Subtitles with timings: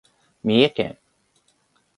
[0.41, 0.97] 三重県